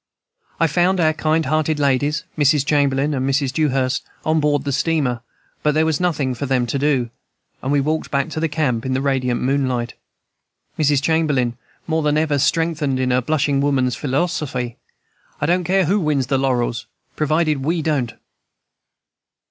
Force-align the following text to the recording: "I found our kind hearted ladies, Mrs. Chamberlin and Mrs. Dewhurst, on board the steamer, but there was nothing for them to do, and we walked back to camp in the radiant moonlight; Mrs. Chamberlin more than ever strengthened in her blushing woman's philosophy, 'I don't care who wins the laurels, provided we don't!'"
"I 0.59 0.65
found 0.65 0.99
our 0.99 1.13
kind 1.13 1.45
hearted 1.45 1.77
ladies, 1.79 2.23
Mrs. 2.35 2.65
Chamberlin 2.65 3.13
and 3.13 3.29
Mrs. 3.29 3.53
Dewhurst, 3.53 4.03
on 4.25 4.39
board 4.39 4.63
the 4.63 4.71
steamer, 4.71 5.21
but 5.61 5.75
there 5.75 5.85
was 5.85 5.99
nothing 5.99 6.33
for 6.33 6.47
them 6.47 6.65
to 6.65 6.79
do, 6.79 7.11
and 7.61 7.71
we 7.71 7.81
walked 7.81 8.09
back 8.09 8.29
to 8.29 8.47
camp 8.47 8.83
in 8.83 8.93
the 8.95 9.01
radiant 9.03 9.43
moonlight; 9.43 9.93
Mrs. 10.79 11.03
Chamberlin 11.03 11.55
more 11.85 12.01
than 12.01 12.17
ever 12.17 12.39
strengthened 12.39 12.99
in 12.99 13.11
her 13.11 13.21
blushing 13.21 13.61
woman's 13.61 13.95
philosophy, 13.95 14.77
'I 15.39 15.45
don't 15.45 15.63
care 15.65 15.85
who 15.85 15.99
wins 15.99 16.25
the 16.25 16.39
laurels, 16.39 16.87
provided 17.15 17.63
we 17.63 17.83
don't!'" 17.83 18.13